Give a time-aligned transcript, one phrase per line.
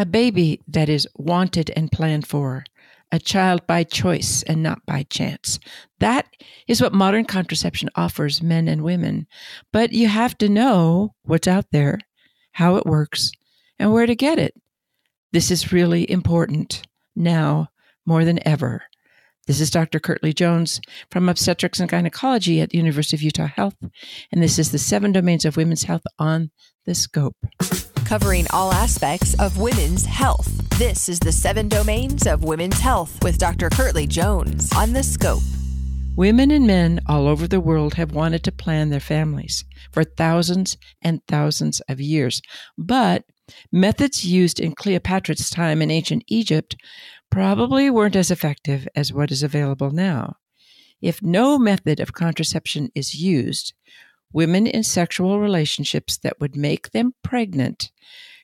[0.00, 2.64] a baby that is wanted and planned for,
[3.12, 5.60] a child by choice and not by chance.
[5.98, 6.26] That
[6.66, 9.26] is what modern contraception offers men and women.
[9.74, 11.98] But you have to know what's out there,
[12.52, 13.30] how it works,
[13.78, 14.54] and where to get it.
[15.32, 16.82] This is really important
[17.14, 17.68] now
[18.06, 18.84] more than ever.
[19.46, 20.00] This is Dr.
[20.00, 20.80] Kirtly Jones
[21.10, 23.76] from Obstetrics and Gynecology at the University of Utah Health,
[24.32, 26.52] and this is the seven domains of women's health on
[26.86, 27.36] the scope.
[28.10, 30.48] Covering all aspects of women's health.
[30.80, 33.70] This is the seven domains of women's health with Dr.
[33.70, 35.44] Kirtly Jones on the scope.
[36.16, 40.76] Women and men all over the world have wanted to plan their families for thousands
[41.00, 42.42] and thousands of years,
[42.76, 43.22] but
[43.70, 46.74] methods used in Cleopatra's time in ancient Egypt
[47.30, 50.34] probably weren't as effective as what is available now.
[51.00, 53.72] If no method of contraception is used,
[54.32, 57.90] women in sexual relationships that would make them pregnant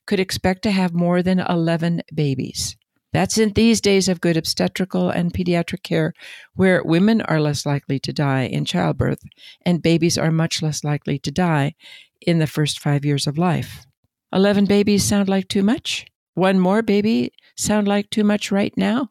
[0.06, 2.76] could expect to have more than 11 babies.
[3.12, 6.12] That's in these days of good obstetrical and pediatric care,
[6.54, 9.22] where women are less likely to die in childbirth
[9.64, 11.74] and babies are much less likely to die
[12.20, 13.86] in the first five years of life.
[14.32, 16.06] 11 babies sound like too much?
[16.34, 19.08] One more baby sound like too much right now?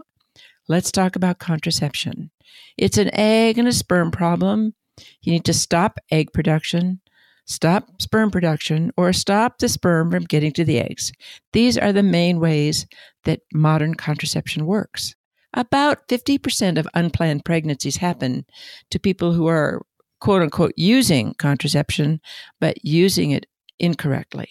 [0.68, 2.30] Let's talk about contraception.
[2.78, 4.76] It's an egg and a sperm problem.
[5.22, 7.02] You need to stop egg production,
[7.46, 11.12] stop sperm production, or stop the sperm from getting to the eggs.
[11.54, 12.86] These are the main ways
[13.24, 15.16] that modern contraception works.
[15.54, 18.46] About 50% of unplanned pregnancies happen
[18.92, 19.82] to people who are
[20.20, 22.20] quote unquote using contraception,
[22.60, 23.46] but using it
[23.80, 24.50] incorrectly.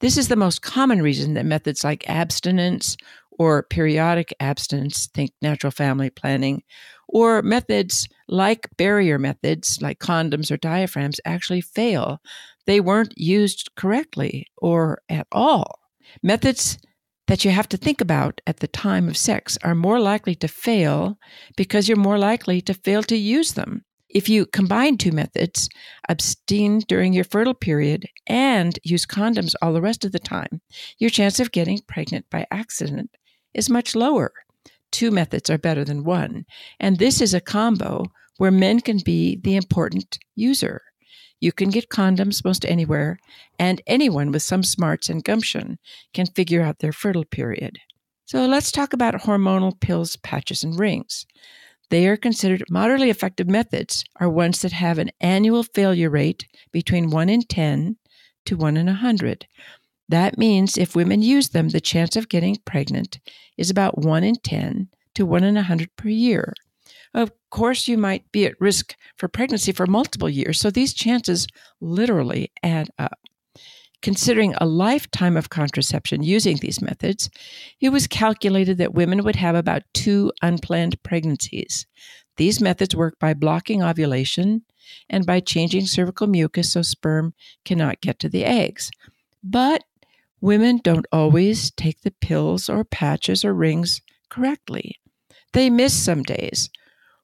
[0.00, 2.96] This is the most common reason that methods like abstinence
[3.30, 6.62] or periodic abstinence, think natural family planning,
[7.08, 12.20] or methods like barrier methods like condoms or diaphragms actually fail.
[12.66, 15.78] They weren't used correctly or at all.
[16.22, 16.78] Methods
[17.28, 20.48] that you have to think about at the time of sex are more likely to
[20.48, 21.18] fail
[21.56, 23.84] because you're more likely to fail to use them.
[24.08, 25.68] If you combine two methods,
[26.08, 30.62] abstain during your fertile period and use condoms all the rest of the time,
[30.98, 33.10] your chance of getting pregnant by accident
[33.52, 34.32] is much lower.
[34.90, 36.44] Two methods are better than one.
[36.78, 38.04] And this is a combo
[38.38, 40.82] where men can be the important user.
[41.40, 43.18] You can get condoms most anywhere,
[43.58, 45.78] and anyone with some smarts and gumption
[46.14, 47.78] can figure out their fertile period.
[48.26, 51.26] So let's talk about hormonal pills, patches, and rings.
[51.90, 57.10] They are considered moderately effective methods are ones that have an annual failure rate between
[57.10, 57.96] 1 in 10
[58.46, 59.46] to 1 in 100.
[60.08, 63.18] That means if women use them, the chance of getting pregnant
[63.58, 66.54] is about 1 in 10 to 1 in 100 per year.
[67.14, 71.46] Of course, you might be at risk for pregnancy for multiple years, so these chances
[71.80, 73.18] literally add up.
[74.02, 77.30] Considering a lifetime of contraception using these methods,
[77.80, 81.86] it was calculated that women would have about two unplanned pregnancies.
[82.36, 84.62] These methods work by blocking ovulation
[85.08, 88.90] and by changing cervical mucus so sperm cannot get to the eggs.
[89.44, 89.84] But
[90.40, 94.96] women don't always take the pills or patches or rings correctly.
[95.52, 96.70] They miss some days,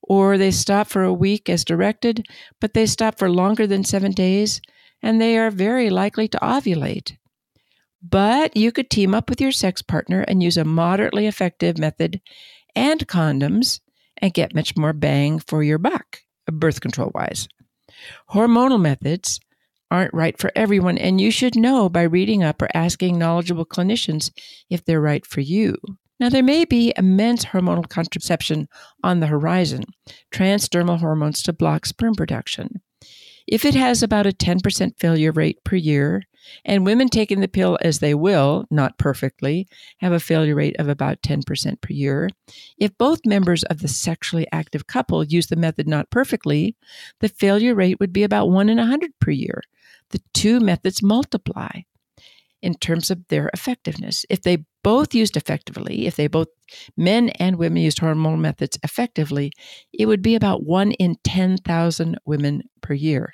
[0.09, 2.27] or they stop for a week as directed,
[2.61, 4.61] but they stop for longer than seven days
[5.03, 7.17] and they are very likely to ovulate.
[8.03, 12.21] But you could team up with your sex partner and use a moderately effective method
[12.75, 13.81] and condoms
[14.19, 16.21] and get much more bang for your buck,
[16.51, 17.49] birth control wise.
[18.31, 19.41] Hormonal methods
[19.91, 24.31] aren't right for everyone, and you should know by reading up or asking knowledgeable clinicians
[24.71, 25.77] if they're right for you.
[26.21, 28.69] Now, there may be immense hormonal contraception
[29.05, 29.85] on the horizon,
[30.33, 32.81] transdermal hormones to block sperm production.
[33.47, 36.23] If it has about a 10% failure rate per year,
[36.65, 39.69] and women taking the pill as they will, not perfectly,
[39.99, 42.29] have a failure rate of about 10% per year,
[42.79, 46.77] if both members of the sexually active couple use the method not perfectly,
[47.21, 49.63] the failure rate would be about 1 in 100 per year.
[50.11, 51.83] The two methods multiply
[52.63, 54.25] in terms of their effectiveness.
[54.29, 56.49] If they both used effectively, if they both
[56.97, 59.53] men and women used hormonal methods effectively,
[59.93, 63.31] it would be about one in 10,000 women per year.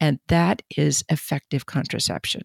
[0.00, 2.42] And that is effective contraception.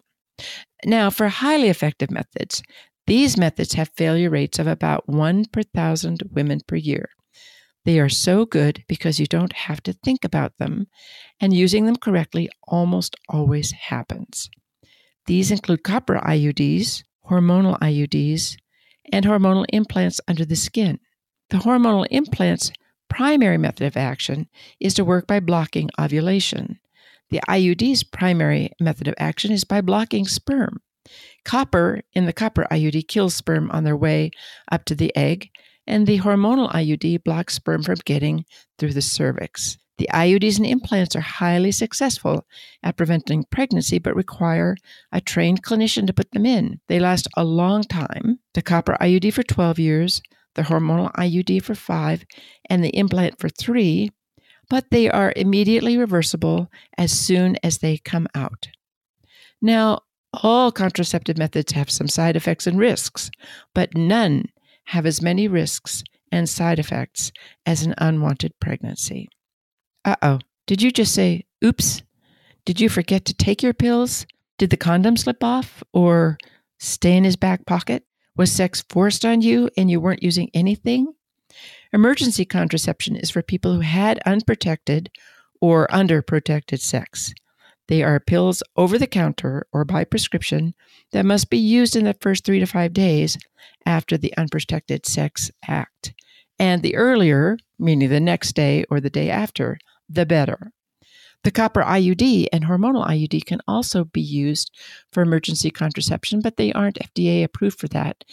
[0.84, 2.62] Now, for highly effective methods,
[3.06, 7.08] these methods have failure rates of about one per thousand women per year.
[7.84, 10.86] They are so good because you don't have to think about them,
[11.40, 14.50] and using them correctly almost always happens.
[15.30, 18.56] These include copper IUDs, hormonal IUDs,
[19.12, 20.98] and hormonal implants under the skin.
[21.50, 22.72] The hormonal implant's
[23.08, 24.48] primary method of action
[24.80, 26.80] is to work by blocking ovulation.
[27.30, 30.80] The IUD's primary method of action is by blocking sperm.
[31.44, 34.32] Copper in the copper IUD kills sperm on their way
[34.72, 35.50] up to the egg,
[35.86, 38.46] and the hormonal IUD blocks sperm from getting
[38.80, 39.78] through the cervix.
[40.00, 42.46] The IUDs and implants are highly successful
[42.82, 44.74] at preventing pregnancy, but require
[45.12, 46.80] a trained clinician to put them in.
[46.88, 50.22] They last a long time the copper IUD for 12 years,
[50.54, 52.24] the hormonal IUD for five,
[52.70, 54.10] and the implant for three,
[54.70, 58.68] but they are immediately reversible as soon as they come out.
[59.60, 60.00] Now,
[60.32, 63.30] all contraceptive methods have some side effects and risks,
[63.74, 64.46] but none
[64.84, 67.32] have as many risks and side effects
[67.66, 69.28] as an unwanted pregnancy.
[70.04, 72.02] Uh oh, did you just say, oops?
[72.64, 74.26] Did you forget to take your pills?
[74.58, 76.38] Did the condom slip off or
[76.78, 78.04] stay in his back pocket?
[78.36, 81.12] Was sex forced on you and you weren't using anything?
[81.92, 85.10] Emergency contraception is for people who had unprotected
[85.60, 87.34] or underprotected sex.
[87.88, 90.74] They are pills over the counter or by prescription
[91.10, 93.36] that must be used in the first three to five days
[93.84, 96.14] after the unprotected sex act.
[96.60, 99.78] And the earlier, meaning the next day or the day after,
[100.10, 100.72] the better.
[101.42, 104.70] The copper IUD and hormonal IUD can also be used
[105.10, 108.24] for emergency contraception, but they aren't FDA approved for that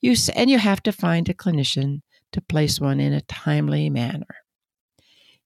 [0.00, 4.36] use, and you have to find a clinician to place one in a timely manner.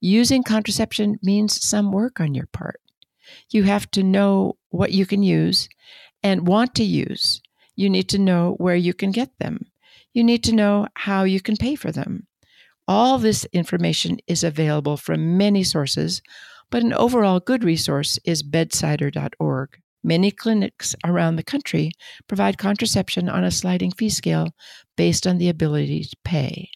[0.01, 2.81] Using contraception means some work on your part.
[3.49, 5.71] You have to know what you can use
[6.23, 7.41] and want to use.
[7.77, 9.67] You need to know where you can get them.
[10.13, 12.26] You need to know how you can pay for them.
[12.89, 16.23] All this information is available from many sources,
[16.71, 19.81] but an overall good resource is bedsider.org.
[20.05, 21.91] Many clinics around the country
[22.29, 24.55] provide contraception on a sliding fee scale
[24.97, 26.71] based on the ability to pay.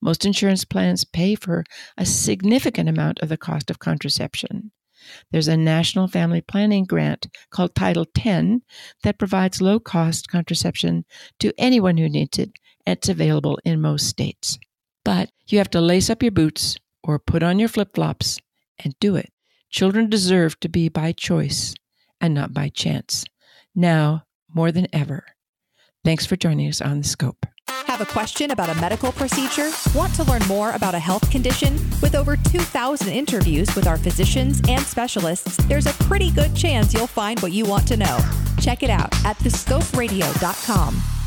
[0.00, 1.64] Most insurance plans pay for
[1.98, 4.72] a significant amount of the cost of contraception.
[5.30, 8.62] There's a national family planning grant called Title X
[9.02, 11.04] that provides low cost contraception
[11.38, 12.52] to anyone who needs it,
[12.86, 14.58] and it's available in most states.
[15.04, 18.40] But you have to lace up your boots or put on your flip flops
[18.82, 19.30] and do it.
[19.70, 21.74] Children deserve to be by choice
[22.20, 23.24] and not by chance.
[23.74, 25.24] Now, more than ever.
[26.04, 27.46] Thanks for joining us on the scope.
[27.86, 29.70] Have a question about a medical procedure?
[29.94, 31.74] Want to learn more about a health condition?
[32.00, 37.06] With over 2,000 interviews with our physicians and specialists, there's a pretty good chance you'll
[37.06, 38.18] find what you want to know.
[38.60, 41.19] Check it out at thescoperadio.com.